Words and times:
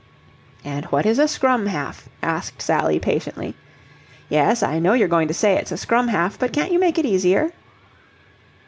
"And 0.65 0.85
what 0.85 1.05
is 1.05 1.19
a 1.19 1.27
scrum 1.27 1.67
half?" 1.67 2.09
asked 2.23 2.59
Sally, 2.59 2.97
patiently. 2.99 3.53
"Yes, 4.29 4.63
I 4.63 4.79
know 4.79 4.93
you're 4.93 5.07
going 5.07 5.27
to 5.27 5.33
say 5.35 5.55
it's 5.57 5.71
a 5.71 5.77
scrum 5.77 6.07
half, 6.07 6.39
but 6.39 6.51
can't 6.53 6.71
you 6.71 6.79
make 6.79 6.97
it 6.97 7.05
easier?" 7.05 7.51